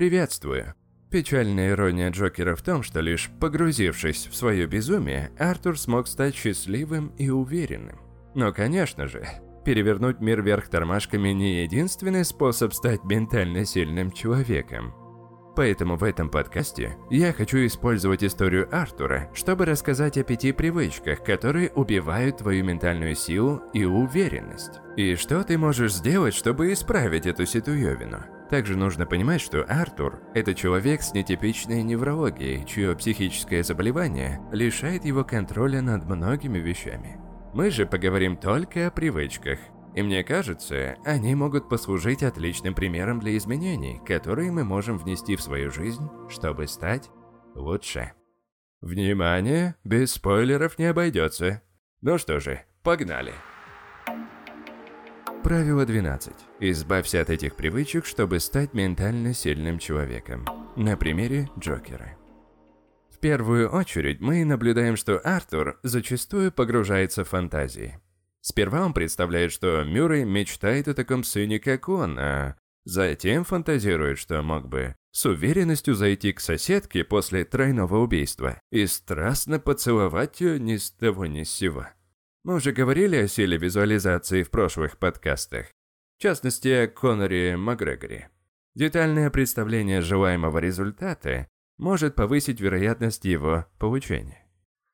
Приветствую. 0.00 0.72
Печальная 1.10 1.72
ирония 1.72 2.08
Джокера 2.08 2.56
в 2.56 2.62
том, 2.62 2.82
что 2.82 3.00
лишь 3.00 3.28
погрузившись 3.38 4.28
в 4.28 4.34
свое 4.34 4.66
безумие, 4.66 5.30
Артур 5.38 5.78
смог 5.78 6.08
стать 6.08 6.34
счастливым 6.34 7.08
и 7.18 7.28
уверенным. 7.28 8.00
Но, 8.34 8.50
конечно 8.50 9.08
же, 9.08 9.28
перевернуть 9.62 10.20
мир 10.20 10.40
вверх 10.40 10.68
тормашками 10.68 11.28
не 11.32 11.64
единственный 11.64 12.24
способ 12.24 12.72
стать 12.72 13.04
ментально 13.04 13.66
сильным 13.66 14.10
человеком. 14.10 14.94
Поэтому 15.54 15.96
в 15.96 16.04
этом 16.04 16.30
подкасте 16.30 16.96
я 17.10 17.34
хочу 17.34 17.58
использовать 17.66 18.24
историю 18.24 18.74
Артура, 18.74 19.30
чтобы 19.34 19.66
рассказать 19.66 20.16
о 20.16 20.24
пяти 20.24 20.52
привычках, 20.52 21.22
которые 21.22 21.72
убивают 21.72 22.38
твою 22.38 22.64
ментальную 22.64 23.14
силу 23.14 23.60
и 23.74 23.84
уверенность. 23.84 24.80
И 24.96 25.14
что 25.16 25.44
ты 25.44 25.58
можешь 25.58 25.92
сделать, 25.92 26.32
чтобы 26.32 26.72
исправить 26.72 27.26
эту 27.26 27.44
ситуевину. 27.44 28.39
Также 28.50 28.76
нужно 28.76 29.06
понимать, 29.06 29.40
что 29.40 29.64
Артур– 29.68 30.20
это 30.34 30.56
человек 30.56 31.02
с 31.02 31.14
нетипичной 31.14 31.84
неврологией, 31.84 32.66
чье 32.66 32.96
психическое 32.96 33.62
заболевание 33.62 34.40
лишает 34.50 35.04
его 35.04 35.22
контроля 35.22 35.80
над 35.80 36.04
многими 36.04 36.58
вещами. 36.58 37.20
Мы 37.54 37.70
же 37.70 37.86
поговорим 37.86 38.36
только 38.36 38.88
о 38.88 38.90
привычках, 38.90 39.60
и 39.94 40.02
мне 40.02 40.24
кажется, 40.24 40.96
они 41.04 41.36
могут 41.36 41.68
послужить 41.68 42.24
отличным 42.24 42.74
примером 42.74 43.20
для 43.20 43.36
изменений, 43.36 44.00
которые 44.04 44.50
мы 44.50 44.64
можем 44.64 44.98
внести 44.98 45.36
в 45.36 45.42
свою 45.42 45.70
жизнь, 45.70 46.08
чтобы 46.28 46.66
стать 46.66 47.08
лучше. 47.54 48.12
Внимание, 48.80 49.76
без 49.84 50.14
спойлеров 50.14 50.76
не 50.76 50.86
обойдется. 50.86 51.62
Ну 52.00 52.18
что 52.18 52.40
же, 52.40 52.64
погнали. 52.82 53.32
Правило 55.42 55.86
12. 55.86 56.34
Избавься 56.60 57.22
от 57.22 57.30
этих 57.30 57.56
привычек, 57.56 58.04
чтобы 58.04 58.40
стать 58.40 58.74
ментально 58.74 59.32
сильным 59.32 59.78
человеком. 59.78 60.44
На 60.76 60.98
примере 60.98 61.48
Джокера. 61.58 62.18
В 63.08 63.18
первую 63.18 63.70
очередь 63.70 64.20
мы 64.20 64.44
наблюдаем, 64.44 64.96
что 64.96 65.18
Артур 65.18 65.78
зачастую 65.82 66.52
погружается 66.52 67.24
в 67.24 67.30
фантазии. 67.30 67.98
Сперва 68.42 68.84
он 68.84 68.92
представляет, 68.92 69.50
что 69.52 69.82
Мюррей 69.82 70.24
мечтает 70.24 70.88
о 70.88 70.94
таком 70.94 71.24
сыне, 71.24 71.58
как 71.58 71.88
он, 71.88 72.18
а 72.18 72.56
затем 72.84 73.44
фантазирует, 73.44 74.18
что 74.18 74.42
мог 74.42 74.68
бы 74.68 74.94
с 75.10 75.24
уверенностью 75.24 75.94
зайти 75.94 76.34
к 76.34 76.40
соседке 76.40 77.02
после 77.02 77.44
тройного 77.44 77.98
убийства 77.98 78.60
и 78.70 78.86
страстно 78.86 79.58
поцеловать 79.58 80.40
ее 80.42 80.60
ни 80.60 80.76
с 80.76 80.90
того 80.90 81.24
ни 81.24 81.44
с 81.44 81.50
сего. 81.50 81.86
Мы 82.42 82.54
уже 82.54 82.72
говорили 82.72 83.16
о 83.16 83.28
силе 83.28 83.58
визуализации 83.58 84.42
в 84.42 84.50
прошлых 84.50 84.96
подкастах, 84.96 85.66
в 86.16 86.22
частности 86.22 86.68
о 86.68 86.88
Коноре 86.88 87.58
Макгрегоре. 87.58 88.30
Детальное 88.74 89.28
представление 89.30 90.00
желаемого 90.00 90.56
результата 90.56 91.48
может 91.76 92.14
повысить 92.14 92.60
вероятность 92.60 93.26
его 93.26 93.66
получения. 93.78 94.46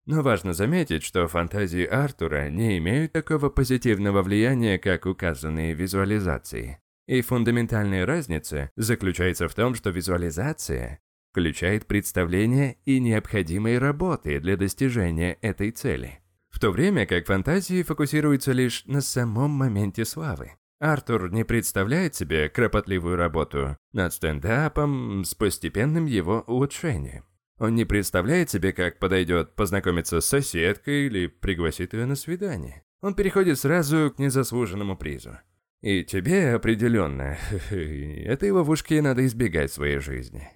Но 0.07 0.23
важно 0.23 0.55
заметить, 0.55 1.05
что 1.05 1.29
фантазии 1.29 1.85
Артура 1.85 2.49
не 2.49 2.79
имеют 2.79 3.13
такого 3.13 3.49
позитивного 3.49 4.23
влияния, 4.23 4.79
как 4.79 5.07
указанные 5.07 5.73
визуализации. 5.73 6.79
И 7.07 7.21
фундаментальная 7.21 8.07
разница 8.07 8.71
заключается 8.75 9.49
в 9.49 9.55
том, 9.55 9.77
что 9.77 9.91
визуализация 9.91 10.99
включает 11.31 11.87
представление 11.87 12.79
и 12.85 12.99
необходимые 12.99 13.79
работы 13.79 14.41
для 14.41 14.57
достижения 14.57 15.35
этой 15.43 15.71
цели. 15.71 16.21
В 16.57 16.59
то 16.59 16.71
время 16.71 17.05
как 17.05 17.27
фантазии 17.27 17.83
фокусируются 17.83 18.53
лишь 18.53 18.87
на 18.87 19.03
самом 19.03 19.51
моменте 19.51 20.07
славы. 20.07 20.53
Артур 20.81 21.31
не 21.31 21.45
представляет 21.45 22.15
себе 22.15 22.49
кропотливую 22.49 23.17
работу 23.17 23.77
над 23.93 24.15
стендапом 24.15 25.23
с 25.27 25.35
постепенным 25.35 26.07
его 26.07 26.45
улучшением. 26.47 27.27
Он 27.59 27.75
не 27.75 27.85
представляет 27.85 28.49
себе, 28.49 28.73
как 28.73 28.99
подойдет 28.99 29.55
познакомиться 29.55 30.23
с 30.23 30.25
соседкой 30.25 31.05
или 31.09 31.27
пригласит 31.27 31.93
ее 31.93 32.07
на 32.07 32.17
свидание. 32.17 32.83
Он 33.03 33.15
переходит 33.15 33.59
сразу 33.59 34.11
к 34.17 34.19
незаслуженному 34.19 34.97
призу. 34.97 35.39
И 35.83 36.05
тебе 36.05 36.55
определенно, 36.55 37.37
этой 37.71 38.51
ловушки 38.51 38.95
надо 38.95 39.27
избегать 39.27 39.73
в 39.73 39.75
своей 39.75 39.99
жизни. 39.99 40.49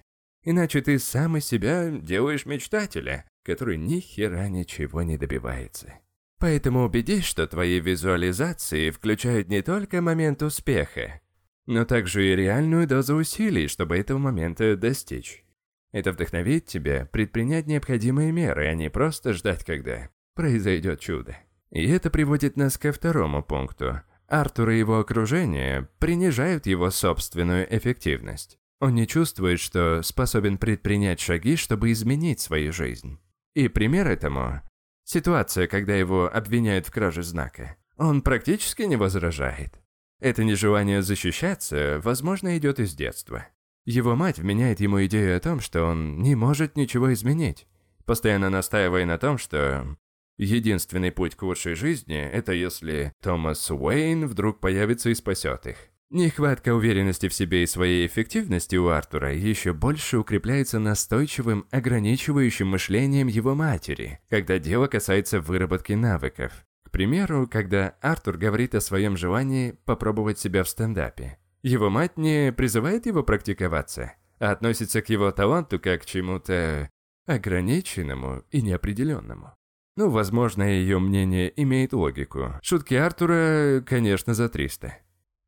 Иначе 0.43 0.81
ты 0.81 0.97
сам 0.97 1.37
из 1.37 1.45
себя 1.45 1.91
делаешь 1.91 2.47
мечтателя, 2.47 3.25
который 3.43 3.77
ни 3.77 3.99
хера 3.99 4.47
ничего 4.49 5.01
не 5.03 5.17
добивается. 5.17 5.93
Поэтому 6.39 6.85
убедись, 6.85 7.25
что 7.25 7.45
твои 7.45 7.79
визуализации 7.79 8.89
включают 8.89 9.47
не 9.49 9.61
только 9.61 10.01
момент 10.01 10.41
успеха, 10.41 11.21
но 11.67 11.85
также 11.85 12.25
и 12.25 12.35
реальную 12.35 12.87
дозу 12.87 13.15
усилий, 13.15 13.67
чтобы 13.67 13.97
этого 13.97 14.17
момента 14.17 14.75
достичь. 14.75 15.45
Это 15.91 16.11
вдохновит 16.11 16.65
тебя 16.65 17.05
предпринять 17.11 17.67
необходимые 17.67 18.31
меры, 18.31 18.67
а 18.67 18.73
не 18.73 18.89
просто 18.89 19.33
ждать, 19.33 19.63
когда 19.63 20.09
произойдет 20.35 20.99
чудо. 20.99 21.37
И 21.69 21.87
это 21.87 22.09
приводит 22.09 22.57
нас 22.57 22.77
ко 22.77 22.91
второму 22.91 23.43
пункту. 23.43 24.01
Артур 24.27 24.69
и 24.69 24.79
его 24.79 24.99
окружение 24.99 25.89
принижают 25.99 26.65
его 26.65 26.89
собственную 26.89 27.67
эффективность. 27.75 28.57
Он 28.79 28.95
не 28.95 29.05
чувствует, 29.05 29.59
что 29.59 30.01
способен 30.01 30.57
предпринять 30.57 31.19
шаги, 31.19 31.55
чтобы 31.55 31.91
изменить 31.91 32.39
свою 32.39 32.73
жизнь. 32.73 33.19
И 33.53 33.67
пример 33.67 34.07
этому– 34.07 34.61
ситуация, 35.03 35.67
когда 35.67 35.93
его 35.95 36.33
обвиняют 36.33 36.87
в 36.87 36.91
краже 36.91 37.23
знака. 37.23 37.75
Он 37.97 38.21
практически 38.21 38.83
не 38.83 38.95
возражает. 38.95 39.81
Это 40.21 40.43
нежелание 40.43 41.01
защищаться, 41.01 41.99
возможно, 42.03 42.57
идет 42.57 42.79
из 42.79 42.95
детства. 42.95 43.47
Его 43.85 44.15
мать 44.15 44.39
вменяет 44.39 44.79
ему 44.79 45.03
идею 45.05 45.35
о 45.35 45.39
том, 45.39 45.59
что 45.59 45.83
он 45.83 46.21
не 46.21 46.35
может 46.35 46.77
ничего 46.77 47.11
изменить, 47.13 47.67
постоянно 48.05 48.49
настаивая 48.49 49.05
на 49.05 49.17
том, 49.17 49.37
что 49.37 49.97
единственный 50.37 51.11
путь 51.11 51.35
к 51.35 51.41
лучшей 51.41 51.75
жизни– 51.75 52.17
это 52.33 52.53
если 52.53 53.11
Томас 53.21 53.69
Уэйн 53.69 54.27
вдруг 54.27 54.59
появится 54.59 55.09
и 55.09 55.15
спасет 55.15 55.65
их. 55.65 55.77
Нехватка 56.13 56.75
уверенности 56.75 57.29
в 57.29 57.33
себе 57.33 57.63
и 57.63 57.65
своей 57.65 58.05
эффективности 58.05 58.75
у 58.75 58.89
Артура 58.89 59.33
еще 59.33 59.71
больше 59.71 60.17
укрепляется 60.17 60.77
настойчивым, 60.77 61.65
ограничивающим 61.71 62.67
мышлением 62.67 63.27
его 63.27 63.55
матери, 63.55 64.19
когда 64.29 64.59
дело 64.59 64.87
касается 64.87 65.39
выработки 65.39 65.93
навыков. 65.93 66.65
К 66.83 66.91
примеру, 66.91 67.47
когда 67.49 67.95
Артур 68.01 68.35
говорит 68.35 68.75
о 68.75 68.81
своем 68.81 69.15
желании 69.15 69.77
попробовать 69.85 70.37
себя 70.37 70.65
в 70.65 70.69
стендапе. 70.69 71.37
Его 71.63 71.89
мать 71.89 72.17
не 72.17 72.51
призывает 72.51 73.05
его 73.05 73.23
практиковаться, 73.23 74.11
а 74.37 74.51
относится 74.51 75.01
к 75.01 75.07
его 75.07 75.31
таланту 75.31 75.79
как 75.79 76.01
к 76.01 76.05
чему-то 76.05 76.89
ограниченному 77.25 78.43
и 78.51 78.61
неопределенному. 78.61 79.53
Ну, 79.95 80.09
возможно, 80.09 80.63
ее 80.63 80.99
мнение 80.99 81.53
имеет 81.55 81.93
логику. 81.93 82.59
Шутки 82.61 82.95
Артура, 82.95 83.81
конечно, 83.87 84.33
за 84.33 84.49
300. 84.49 84.97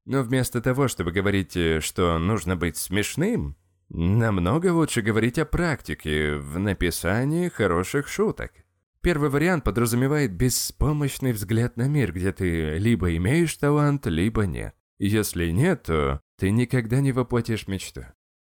Но 0.05 0.21
вместо 0.21 0.61
того, 0.61 0.87
чтобы 0.87 1.11
говорить, 1.11 1.57
что 1.83 2.17
нужно 2.19 2.55
быть 2.55 2.77
смешным, 2.77 3.55
намного 3.89 4.73
лучше 4.73 5.01
говорить 5.01 5.39
о 5.39 5.45
практике 5.45 6.35
в 6.35 6.59
написании 6.59 7.49
хороших 7.49 8.07
шуток. 8.07 8.51
Первый 9.01 9.29
вариант 9.29 9.63
подразумевает 9.63 10.31
беспомощный 10.31 11.33
взгляд 11.33 11.77
на 11.77 11.87
мир, 11.87 12.13
где 12.13 12.31
ты 12.31 12.77
либо 12.77 13.15
имеешь 13.17 13.55
талант, 13.55 14.05
либо 14.05 14.45
нет. 14.45 14.73
Если 14.97 15.49
нет, 15.49 15.83
то 15.83 16.21
ты 16.37 16.51
никогда 16.51 17.01
не 17.01 17.11
воплотишь 17.11 17.67
мечту. 17.67 18.05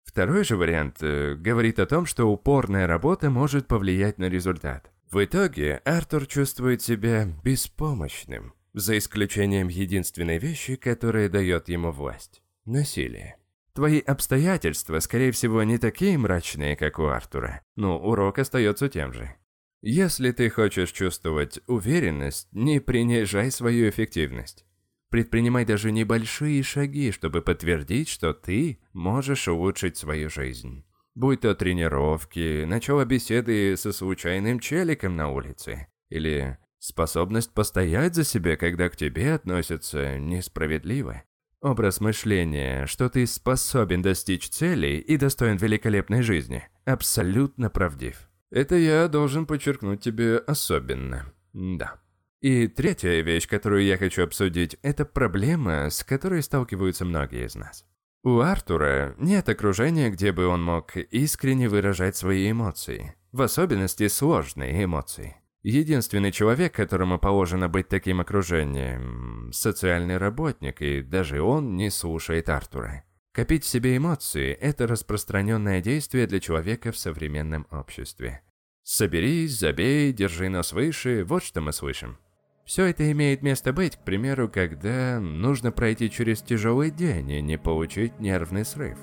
Второй 0.05 0.45
же 0.45 0.57
вариант 0.57 1.03
э, 1.03 1.35
говорит 1.35 1.79
о 1.79 1.87
том, 1.87 2.07
что 2.07 2.25
упорная 2.25 2.87
работа 2.87 3.29
может 3.29 3.67
повлиять 3.67 4.17
на 4.17 4.31
результат. 4.31 4.91
В 5.11 5.23
итоге 5.23 5.83
Артур 5.85 6.27
чувствует 6.27 6.81
себя 6.81 7.29
беспомощным, 7.45 8.55
за 8.73 8.99
исключением 8.99 9.69
единственной 9.69 10.39
вещи, 10.39 10.77
которая 10.77 11.29
дает 11.29 11.69
ему 11.69 11.91
власть– 11.91 12.43
насилие. 12.65 13.37
Твои 13.75 14.01
обстоятельства, 14.01 14.99
скорее 14.99 15.31
всего, 15.31 15.63
не 15.63 15.79
такие 15.79 16.19
мрачные, 16.19 16.77
как 16.77 16.99
у 16.99 17.05
Артура, 17.05 17.63
но 17.77 17.99
урок 17.99 18.39
остается 18.39 18.89
тем 18.89 19.13
же. 19.13 19.35
Если 19.81 20.33
ты 20.33 20.51
хочешь 20.51 20.91
чувствовать 20.91 21.61
уверенность, 21.69 22.49
не 22.51 22.81
принижай 22.81 23.53
свою 23.53 23.89
эффективность. 23.89 24.65
Предпринимай 25.09 25.65
даже 25.65 25.93
небольшие 25.93 26.63
шаги, 26.63 27.13
чтобы 27.13 27.41
подтвердить, 27.41 28.09
что 28.09 28.35
ты 28.35 28.81
можешь 28.93 29.47
улучшить 29.49 29.97
свою 29.97 30.29
жизнь. 30.29 30.85
Будь 31.15 31.41
то 31.41 31.55
тренировки, 31.55 32.65
начало 32.65 33.05
беседы 33.05 33.77
со 33.77 33.93
случайным 33.93 34.61
челиком 34.61 35.17
на 35.17 35.31
улице, 35.31 35.87
или 36.11 36.59
способность 36.79 37.53
постоять 37.53 38.15
за 38.15 38.25
себя, 38.25 38.57
когда 38.57 38.89
к 38.89 38.97
тебе 38.97 39.35
относятся 39.35 40.19
несправедливо. 40.19 41.23
Образ 41.61 42.01
мышления, 42.01 42.87
что 42.87 43.09
ты 43.09 43.27
способен 43.27 44.01
достичь 44.01 44.49
целей 44.49 44.99
и 44.99 45.17
достоин 45.17 45.57
великолепной 45.57 46.23
жизни, 46.23 46.69
абсолютно 46.85 47.69
правдив. 47.69 48.29
Это 48.51 48.77
я 48.77 49.09
должен 49.09 49.45
подчеркнуть 49.45 50.01
тебе 50.01 50.39
особенно. 50.39 51.33
Да. 51.53 52.01
И 52.41 52.69
третья 52.69 53.21
вещь, 53.21 53.49
которую 53.49 53.85
я 53.85 53.97
хочу 53.99 54.23
обсудить, 54.23 54.77
это 54.83 55.05
проблема, 55.05 55.91
с 55.91 56.05
которой 56.05 56.43
сталкиваются 56.43 57.05
многие 57.05 57.47
из 57.47 57.57
нас. 57.57 57.85
У 58.23 58.39
Артура 58.39 59.17
нет 59.19 59.49
окружения, 59.49 60.11
где 60.11 60.31
бы 60.31 60.47
он 60.47 60.63
мог 60.63 60.97
искренне 60.97 61.69
выражать 61.69 62.17
свои 62.17 62.51
эмоции, 62.51 63.17
в 63.33 63.43
особенности 63.43 64.07
сложные 64.07 64.85
эмоции. 64.85 65.37
Единственный 65.63 66.31
человек, 66.31 66.75
которому 66.75 67.19
положено 67.19 67.69
быть 67.69 67.89
таким 67.89 68.21
окружением– 68.21 69.51
социальный 69.53 70.17
работник, 70.17 70.81
и 70.81 71.03
даже 71.03 71.43
он 71.43 71.77
не 71.77 71.91
слушает 71.91 72.49
Артура. 72.49 73.05
Копить 73.33 73.65
в 73.65 73.69
себе 73.69 73.97
эмоции– 73.97 74.53
это 74.61 74.87
распространенное 74.87 75.81
действие 75.81 76.27
для 76.27 76.39
человека 76.39 76.93
в 76.93 76.99
современном 76.99 77.67
обществе. 77.71 78.43
Соберись, 78.85 79.59
забей, 79.59 80.13
держи 80.13 80.49
нос 80.49 80.73
выше– 80.73 81.25
вот 81.29 81.43
что 81.43 81.61
мы 81.61 81.73
слышим. 81.73 82.19
Все 82.65 82.85
это 82.85 83.11
имеет 83.11 83.43
место 83.43 83.73
быть, 83.73 83.97
к 83.97 84.05
примеру, 84.05 84.49
когда 84.49 85.19
нужно 85.21 85.73
пройти 85.73 86.11
через 86.11 86.41
тяжелый 86.41 86.91
день 86.91 87.31
и 87.31 87.43
не 87.43 87.59
получить 87.59 88.21
нервный 88.21 88.65
срыв. 88.65 88.99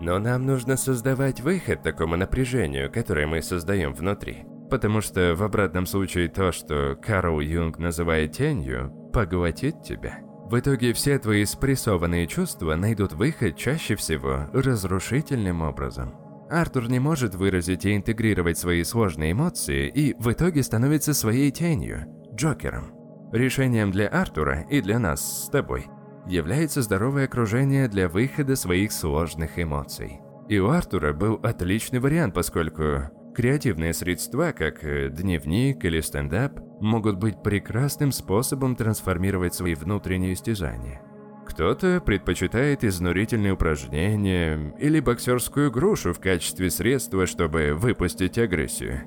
Но 0.00 0.18
нам 0.18 0.46
нужно 0.46 0.76
создавать 0.76 1.40
выход 1.40 1.82
такому 1.82 2.16
напряжению, 2.16 2.90
которое 2.90 3.26
мы 3.26 3.42
создаем 3.42 3.92
внутри. 3.92 4.44
Потому 4.70 5.00
что 5.00 5.34
в 5.34 5.42
обратном 5.42 5.86
случае 5.86 6.28
то, 6.28 6.52
что 6.52 6.96
Карл 7.02 7.40
Юнг 7.40 7.78
называет 7.78 8.32
тенью, 8.32 8.92
поглотит 9.12 9.82
тебя. 9.82 10.20
В 10.50 10.58
итоге 10.58 10.92
все 10.92 11.18
твои 11.18 11.44
спрессованные 11.44 12.26
чувства 12.26 12.74
найдут 12.74 13.12
выход 13.12 13.56
чаще 13.56 13.96
всего 13.96 14.46
разрушительным 14.52 15.62
образом. 15.62 16.14
Артур 16.50 16.88
не 16.88 16.98
может 16.98 17.36
выразить 17.36 17.84
и 17.84 17.96
интегрировать 17.96 18.58
свои 18.58 18.82
сложные 18.82 19.32
эмоции 19.32 19.88
и 19.88 20.14
в 20.18 20.32
итоге 20.32 20.64
становится 20.64 21.14
своей 21.14 21.52
тенью, 21.52 22.06
Джокером. 22.34 22.92
Решением 23.32 23.92
для 23.92 24.08
Артура 24.08 24.62
и 24.68 24.80
для 24.80 24.98
нас 24.98 25.44
с 25.44 25.48
тобой 25.50 25.86
является 26.26 26.82
здоровое 26.82 27.26
окружение 27.26 27.86
для 27.86 28.08
выхода 28.08 28.56
своих 28.56 28.90
сложных 28.90 29.58
эмоций. 29.58 30.20
И 30.48 30.58
у 30.58 30.68
Артура 30.70 31.12
был 31.12 31.38
отличный 31.44 32.00
вариант, 32.00 32.34
поскольку 32.34 33.10
креативные 33.34 33.94
средства, 33.94 34.52
как 34.52 34.84
э, 34.84 35.08
дневник 35.10 35.84
или 35.84 36.00
стендап, 36.00 36.60
могут 36.80 37.18
быть 37.18 37.42
прекрасным 37.42 38.12
способом 38.12 38.76
трансформировать 38.76 39.54
свои 39.54 39.74
внутренние 39.74 40.34
истязания. 40.34 41.02
Кто-то 41.46 42.00
предпочитает 42.00 42.84
изнурительные 42.84 43.54
упражнения 43.54 44.72
или 44.78 45.00
боксерскую 45.00 45.70
грушу 45.70 46.12
в 46.12 46.20
качестве 46.20 46.70
средства, 46.70 47.26
чтобы 47.26 47.74
выпустить 47.74 48.38
агрессию. 48.38 49.02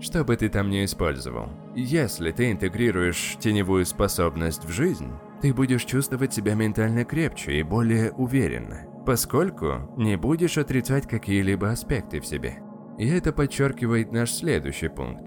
Что 0.00 0.24
бы 0.24 0.36
ты 0.36 0.48
там 0.48 0.70
ни 0.70 0.84
использовал, 0.84 1.48
если 1.74 2.32
ты 2.32 2.50
интегрируешь 2.50 3.36
теневую 3.38 3.86
способность 3.86 4.64
в 4.64 4.70
жизнь, 4.70 5.12
ты 5.40 5.54
будешь 5.54 5.84
чувствовать 5.84 6.34
себя 6.34 6.54
ментально 6.54 7.04
крепче 7.04 7.60
и 7.60 7.62
более 7.62 8.10
уверенно, 8.12 8.86
поскольку 9.06 9.94
не 9.96 10.16
будешь 10.16 10.58
отрицать 10.58 11.06
какие-либо 11.06 11.70
аспекты 11.70 12.20
в 12.20 12.26
себе. 12.26 12.58
И 12.98 13.08
это 13.08 13.32
подчеркивает 13.32 14.12
наш 14.12 14.30
следующий 14.30 14.88
пункт. 14.88 15.24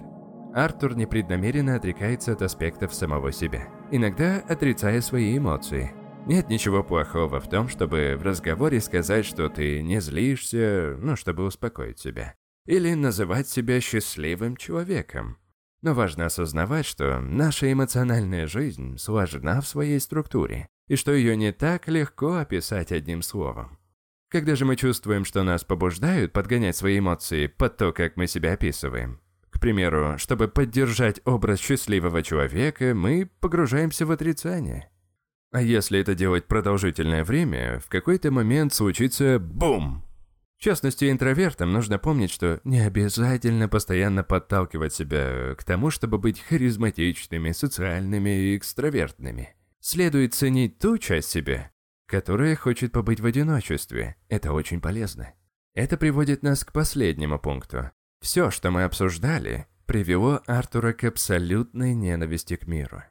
Артур 0.54 0.96
непреднамеренно 0.96 1.76
отрекается 1.76 2.32
от 2.32 2.42
аспектов 2.42 2.94
самого 2.94 3.32
себя, 3.32 3.68
иногда 3.92 4.38
отрицая 4.48 5.02
свои 5.02 5.38
эмоции. 5.38 5.92
Нет 6.26 6.50
ничего 6.50 6.84
плохого 6.84 7.40
в 7.40 7.50
том, 7.50 7.70
чтобы 7.70 8.16
в 8.18 8.24
разговоре 8.24 8.82
сказать, 8.82 9.26
что 9.26 9.50
ты 9.50 9.82
не 9.82 10.02
злишься, 10.02 10.98
ну, 11.00 11.16
чтобы 11.16 11.46
успокоить 11.46 12.00
себя 12.00 12.36
или 12.66 12.94
называть 12.94 13.48
себя 13.48 13.80
счастливым 13.80 14.58
человеком. 14.58 15.38
Но 15.82 15.94
важно 15.94 16.26
осознавать, 16.26 16.86
что 16.86 17.20
наша 17.22 17.72
эмоциональная 17.72 18.46
жизнь 18.46 18.98
сложна 18.98 19.62
в 19.62 19.68
своей 19.68 20.00
структуре, 20.00 20.68
и 20.88 20.96
что 20.96 21.14
ее 21.14 21.38
не 21.38 21.54
так 21.54 21.88
легко 21.88 22.36
описать 22.36 22.92
одним 22.92 23.22
словом. 23.22 23.80
Когда 24.30 24.56
же 24.56 24.66
мы 24.66 24.76
чувствуем, 24.76 25.24
что 25.24 25.44
нас 25.44 25.64
побуждают 25.64 26.34
подгонять 26.34 26.76
свои 26.76 27.00
эмоции 27.00 27.48
под 27.48 27.78
то, 27.78 27.94
как 27.94 28.18
мы 28.18 28.28
себя 28.28 28.54
описываем, 28.54 29.22
к 29.50 29.60
примеру, 29.60 30.16
чтобы 30.18 30.50
поддержать 30.50 31.22
образ 31.26 31.60
счастливого 31.60 32.22
человека, 32.24 32.94
мы 32.94 33.30
погружаемся 33.40 34.06
в 34.06 34.12
отрицание. 34.12 34.90
А 35.52 35.62
если 35.62 36.00
это 36.00 36.14
делать 36.14 36.46
продолжительное 36.46 37.24
время, 37.24 37.80
в 37.80 37.88
какой-то 37.88 38.30
момент 38.32 38.74
случится 38.74 39.40
бум! 39.40 40.04
В 40.58 40.62
частности, 40.62 41.10
интровертам 41.10 41.72
нужно 41.72 41.98
помнить, 41.98 42.32
что 42.32 42.60
не 42.64 42.80
обязательно 42.80 43.70
постоянно 43.70 44.24
подталкивать 44.24 44.94
себя 44.94 45.56
к 45.56 45.64
тому, 45.64 45.90
чтобы 45.90 46.18
быть 46.18 46.42
харизматичными, 46.42 47.52
социальными 47.52 48.30
и 48.30 48.58
экстравертными. 48.58 49.56
Следует 49.80 50.34
ценить 50.34 50.80
ту 50.80 50.98
часть 50.98 51.30
себя, 51.30 51.72
которая 52.08 52.56
хочет 52.56 52.92
побыть 52.92 53.20
в 53.20 53.26
одиночестве. 53.26 54.16
Это 54.30 54.54
очень 54.54 54.82
полезно. 54.82 55.34
Это 55.76 55.98
приводит 55.98 56.42
нас 56.42 56.64
к 56.64 56.72
последнему 56.72 57.38
пункту. 57.38 57.92
Все, 58.20 58.50
что 58.50 58.72
мы 58.72 58.84
обсуждали, 58.84 59.68
привело 59.86 60.42
Артура 60.48 60.94
к 60.94 61.04
абсолютной 61.04 61.94
ненависти 61.94 62.56
к 62.56 62.66
миру. 62.66 63.04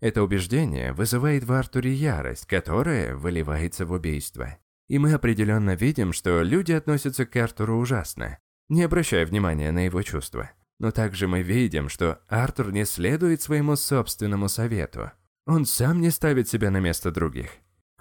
Это 0.00 0.22
убеждение 0.22 0.92
вызывает 0.92 1.44
в 1.44 1.52
Артуре 1.52 1.92
ярость, 1.92 2.46
которая 2.46 3.14
выливается 3.14 3.84
в 3.84 3.92
убийство. 3.92 4.56
И 4.88 4.98
мы 4.98 5.12
определенно 5.12 5.74
видим, 5.74 6.12
что 6.12 6.42
люди 6.42 6.72
относятся 6.72 7.26
к 7.26 7.36
Артуру 7.36 7.78
ужасно, 7.78 8.38
не 8.68 8.82
обращая 8.82 9.26
внимания 9.26 9.72
на 9.72 9.86
его 9.86 10.02
чувства. 10.02 10.50
Но 10.78 10.90
также 10.90 11.28
мы 11.28 11.42
видим, 11.42 11.88
что 11.88 12.20
Артур 12.28 12.72
не 12.72 12.84
следует 12.84 13.40
своему 13.42 13.76
собственному 13.76 14.48
совету. 14.48 15.12
Он 15.46 15.66
сам 15.66 16.00
не 16.00 16.10
ставит 16.10 16.48
себя 16.48 16.70
на 16.70 16.80
место 16.80 17.10
других. 17.10 17.50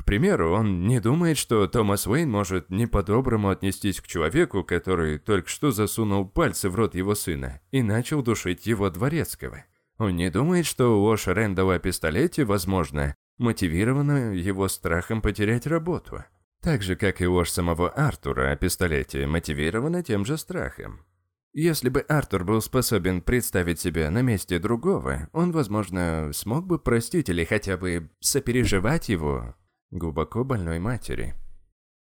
К 0.04 0.06
примеру, 0.06 0.52
он 0.52 0.86
не 0.86 1.00
думает, 1.00 1.38
что 1.38 1.66
Томас 1.66 2.08
Уэйн 2.08 2.30
может 2.30 2.70
не 2.70 2.88
по-доброму 2.88 3.48
отнестись 3.48 4.02
к 4.02 4.06
человеку, 4.08 4.62
который 4.62 5.18
только 5.18 5.48
что 5.48 5.72
засунул 5.72 6.28
пальцы 6.28 6.70
в 6.70 6.76
рот 6.76 6.94
его 6.94 7.16
сына 7.16 7.62
и 7.72 7.82
начал 7.82 8.22
душить 8.22 8.66
его 8.66 8.90
дворецкого. 8.90 9.64
Он 9.98 10.18
не 10.18 10.30
думает, 10.30 10.66
что 10.66 11.02
ложь 11.02 11.28
Рэндала 11.28 11.76
о 11.76 11.80
пистолете, 11.80 12.44
возможно, 12.44 13.16
мотивирована 13.38 14.34
его 14.34 14.68
страхом 14.68 15.22
потерять 15.22 15.68
работу. 15.68 16.26
Так 16.62 16.82
же, 16.82 16.98
как 16.98 17.22
и 17.22 17.26
ложь 17.26 17.52
самого 17.52 17.90
Артура 17.90 18.52
о 18.52 18.58
пистолете, 18.58 19.26
мотивирована 19.26 20.04
тем 20.04 20.26
же 20.26 20.38
страхом. 20.38 21.06
Если 21.54 21.88
бы 21.88 22.02
Артур 22.02 22.44
был 22.44 22.62
способен 22.62 23.22
представить 23.22 23.80
себя 23.80 24.12
на 24.12 24.22
месте 24.22 24.60
другого, 24.60 25.30
он, 25.32 25.54
возможно, 25.54 26.32
смог 26.34 26.68
бы 26.68 26.78
простить 26.78 27.30
или 27.30 27.46
хотя 27.46 27.78
бы 27.78 28.10
сопереживать 28.20 29.08
его 29.08 29.56
глубоко 29.94 30.44
больной 30.44 30.80
матери. 30.80 31.36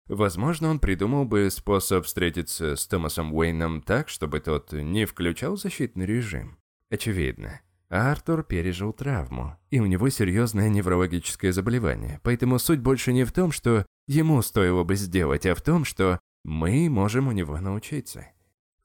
Возможно, 0.07 0.69
он 0.69 0.79
придумал 0.79 1.25
бы 1.25 1.49
способ 1.51 2.05
встретиться 2.05 2.75
с 2.75 2.87
Томасом 2.87 3.33
Уэйном 3.33 3.81
так, 3.81 4.09
чтобы 4.09 4.39
тот 4.39 4.73
не 4.73 5.05
включал 5.05 5.55
защитный 5.55 6.05
режим. 6.05 6.57
Очевидно, 6.89 7.61
Артур 7.89 8.43
пережил 8.43 8.91
травму, 8.91 9.57
и 9.69 9.79
у 9.79 9.85
него 9.85 10.09
серьезное 10.09 10.69
неврологическое 10.69 11.51
заболевание, 11.51 12.19
поэтому 12.23 12.57
суть 12.59 12.79
больше 12.79 13.13
не 13.13 13.23
в 13.23 13.31
том, 13.31 13.51
что 13.51 13.85
ему 14.07 14.41
стоило 14.41 14.83
бы 14.83 14.95
сделать, 14.95 15.45
а 15.45 15.55
в 15.55 15.61
том, 15.61 15.85
что 15.85 16.19
мы 16.43 16.89
можем 16.89 17.27
у 17.27 17.31
него 17.31 17.59
научиться. 17.59 18.27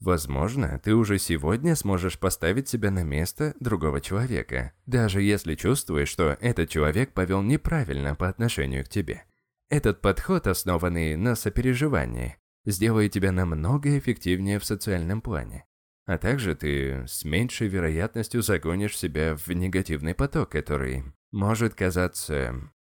Возможно, 0.05 0.79
ты 0.85 0.95
уже 0.95 1.19
сегодня 1.19 1.75
сможешь 1.75 2.19
поставить 2.19 2.69
себя 2.69 2.91
на 2.91 3.03
место 3.05 3.55
другого 3.59 4.03
человека, 4.03 4.75
даже 4.85 5.23
если 5.23 5.55
чувствуешь, 5.55 6.11
что 6.11 6.37
этот 6.43 6.69
человек 6.69 7.15
повел 7.15 7.41
неправильно 7.41 8.15
по 8.15 8.29
отношению 8.29 8.85
к 8.85 8.91
тебе. 8.91 9.25
Этот 9.71 10.03
подход, 10.03 10.47
основанный 10.47 11.17
на 11.17 11.35
сопереживании, 11.35 12.37
сделает 12.67 13.13
тебя 13.13 13.33
намного 13.33 13.99
эффективнее 13.99 14.59
в 14.59 14.67
социальном 14.67 15.23
плане. 15.23 15.65
А 16.05 16.19
также 16.19 16.55
ты 16.55 17.07
с 17.09 17.25
меньшей 17.25 17.69
вероятностью 17.69 18.43
загонишь 18.43 18.99
себя 18.99 19.35
в 19.35 19.49
негативный 19.49 20.15
поток, 20.15 20.51
который 20.51 21.03
может 21.33 21.75
казаться 21.75 22.55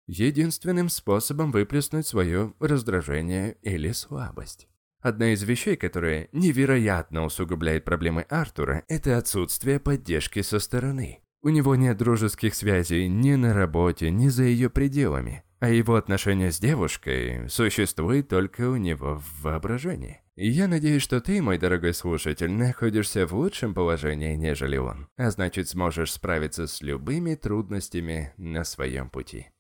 единственным 0.08 0.88
способом 0.88 1.52
выплеснуть 1.52 2.08
свое 2.08 2.52
раздражение 2.58 3.58
или 3.62 3.92
слабость. 3.92 4.66
Одна 5.06 5.34
из 5.34 5.44
вещей, 5.44 5.76
которая 5.76 6.28
невероятно 6.32 7.24
усугубляет 7.24 7.84
проблемы 7.84 8.22
Артура, 8.22 8.82
это 8.88 9.16
отсутствие 9.16 9.78
поддержки 9.78 10.42
со 10.42 10.58
стороны. 10.58 11.20
У 11.42 11.48
него 11.48 11.76
нет 11.76 11.96
дружеских 11.96 12.56
связей 12.56 13.06
ни 13.06 13.36
на 13.36 13.54
работе, 13.54 14.10
ни 14.10 14.26
за 14.26 14.42
ее 14.42 14.68
пределами, 14.68 15.44
а 15.60 15.68
его 15.68 15.94
отношения 15.94 16.50
с 16.50 16.58
девушкой 16.58 17.48
существуют 17.48 18.26
только 18.26 18.68
у 18.68 18.74
него 18.74 19.20
в 19.20 19.42
воображении. 19.44 20.22
Я 20.34 20.66
надеюсь, 20.66 21.02
что 21.02 21.20
ты, 21.20 21.40
мой 21.40 21.58
дорогой 21.58 21.94
слушатель, 21.94 22.50
находишься 22.50 23.28
в 23.28 23.32
лучшем 23.32 23.74
положении, 23.74 24.34
нежели 24.34 24.76
он, 24.76 25.06
а 25.16 25.30
значит 25.30 25.68
сможешь 25.68 26.14
справиться 26.14 26.66
с 26.66 26.82
любыми 26.82 27.36
трудностями 27.36 28.32
на 28.38 28.64
своем 28.64 29.08
пути. 29.08 29.50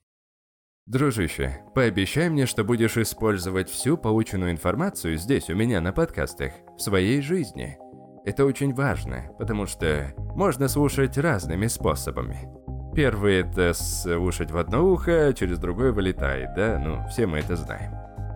Дружище, 0.86 1.64
пообещай 1.74 2.28
мне, 2.28 2.46
что 2.46 2.62
будешь 2.62 2.96
использовать 2.96 3.68
всю 3.68 3.98
полученную 3.98 4.52
информацию 4.52 5.16
здесь, 5.16 5.50
у 5.50 5.56
меня 5.56 5.80
на 5.80 5.92
подкастах, 5.92 6.52
в 6.76 6.80
своей 6.80 7.20
жизни. 7.22 7.76
Это 8.24 8.44
очень 8.44 8.72
важно, 8.72 9.24
потому 9.36 9.66
что 9.66 10.14
можно 10.36 10.68
слушать 10.68 11.18
разными 11.18 11.66
способами. 11.66 12.48
Первый 12.94 13.40
это 13.40 13.74
слушать 13.74 14.52
в 14.52 14.58
одно 14.58 14.86
ухо, 14.86 15.26
а 15.26 15.32
через 15.32 15.58
другое 15.58 15.90
вылетает, 15.90 16.54
да? 16.54 16.78
Ну, 16.78 17.04
все 17.08 17.26
мы 17.26 17.38
это 17.38 17.56
знаем. 17.56 17.92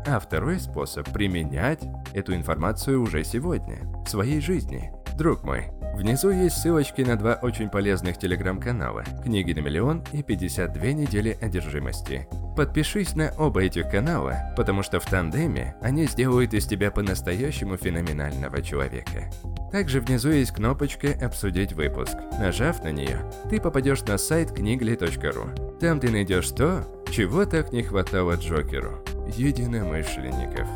а 0.08 0.18
второй 0.18 0.58
способ– 0.58 1.08
применять 1.12 1.84
эту 2.14 2.34
информацию 2.34 3.00
уже 3.00 3.22
сегодня, 3.22 3.78
в 4.04 4.08
своей 4.08 4.40
жизни. 4.40 4.90
Друг 5.20 5.44
мой, 5.44 5.64
внизу 5.96 6.30
есть 6.30 6.56
ссылочки 6.56 7.02
на 7.02 7.14
два 7.14 7.34
очень 7.42 7.68
полезных 7.68 8.16
телеграм-канала 8.16 9.04
«Книги 9.22 9.52
на 9.52 9.58
миллион» 9.58 10.02
и 10.12 10.22
«52 10.22 10.92
недели 10.94 11.36
одержимости». 11.42 12.26
Подпишись 12.56 13.14
на 13.14 13.30
оба 13.36 13.64
этих 13.64 13.90
канала, 13.90 14.54
потому 14.56 14.82
что 14.82 14.98
в 14.98 15.04
тандеме 15.04 15.76
они 15.82 16.06
сделают 16.06 16.54
из 16.54 16.64
тебя 16.64 16.90
по-настоящему 16.90 17.76
феноменального 17.76 18.62
человека. 18.62 19.30
Также 19.70 20.00
внизу 20.00 20.30
есть 20.30 20.52
кнопочка 20.52 21.08
«Обсудить 21.20 21.74
выпуск». 21.74 22.16
Нажав 22.38 22.82
на 22.82 22.90
нее, 22.90 23.30
ты 23.50 23.60
попадешь 23.60 24.00
на 24.00 24.16
сайт 24.16 24.52
книгли.ру. 24.52 25.76
Там 25.80 26.00
ты 26.00 26.10
найдешь 26.10 26.48
то, 26.48 26.86
чего 27.12 27.44
так 27.44 27.74
не 27.74 27.82
хватало 27.82 28.36
Джокеру– 28.36 29.04
единомышленников. 29.36 30.66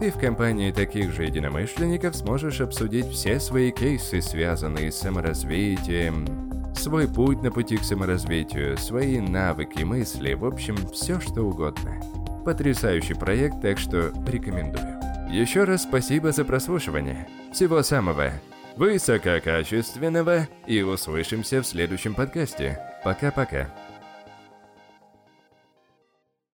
Ты 0.00 0.10
в 0.10 0.18
компании 0.18 0.72
таких 0.72 1.12
же 1.12 1.24
единомышленников 1.24 2.16
сможешь 2.16 2.62
обсудить 2.62 3.06
все 3.10 3.38
свои 3.38 3.70
кейсы, 3.70 4.22
связанные 4.22 4.90
с 4.90 4.98
саморазвитием, 4.98 6.26
свой 6.74 7.06
путь 7.06 7.42
на 7.42 7.50
пути 7.50 7.76
к 7.76 7.84
саморазвитию, 7.84 8.78
свои 8.78 9.20
навыки, 9.20 9.82
мысли, 9.82 10.32
в 10.32 10.46
общем, 10.46 10.76
все 10.94 11.20
что 11.20 11.42
угодно. 11.42 12.00
Потрясающий 12.46 13.12
проект, 13.12 13.60
так 13.60 13.78
что 13.78 14.10
рекомендую. 14.26 14.98
Еще 15.30 15.64
раз 15.64 15.82
спасибо 15.82 16.32
за 16.32 16.46
прослушивание. 16.46 17.28
Всего 17.52 17.82
самого 17.82 18.32
высококачественного 18.76 20.48
и 20.66 20.80
услышимся 20.80 21.60
в 21.60 21.66
следующем 21.66 22.14
подкасте. 22.14 22.80
Пока-пока. 23.04 23.68